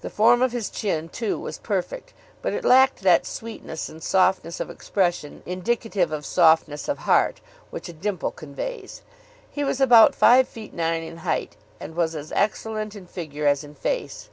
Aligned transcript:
The 0.00 0.10
form 0.10 0.42
of 0.42 0.50
his 0.50 0.68
chin 0.68 1.08
too 1.08 1.38
was 1.38 1.56
perfect, 1.58 2.12
but 2.42 2.52
it 2.52 2.64
lacked 2.64 3.02
that 3.02 3.24
sweetness 3.24 3.88
and 3.88 4.02
softness 4.02 4.58
of 4.58 4.68
expression, 4.70 5.40
indicative 5.46 6.10
of 6.10 6.26
softness 6.26 6.88
of 6.88 6.98
heart, 7.06 7.40
which 7.70 7.88
a 7.88 7.92
dimple 7.92 8.32
conveys. 8.32 9.02
He 9.52 9.62
was 9.62 9.80
about 9.80 10.16
five 10.16 10.48
feet 10.48 10.74
nine 10.74 11.04
in 11.04 11.18
height, 11.18 11.56
and 11.78 11.94
was 11.94 12.16
as 12.16 12.32
excellent 12.32 12.96
in 12.96 13.06
figure 13.06 13.46
as 13.46 13.62
in 13.62 13.76
face. 13.76 14.30